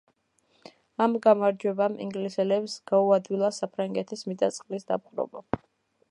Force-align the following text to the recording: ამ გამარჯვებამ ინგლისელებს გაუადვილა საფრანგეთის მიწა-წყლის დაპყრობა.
ამ 1.05 1.17
გამარჯვებამ 1.25 1.97
ინგლისელებს 2.05 2.77
გაუადვილა 2.91 3.51
საფრანგეთის 3.59 4.25
მიწა-წყლის 4.31 4.89
დაპყრობა. 4.93 5.45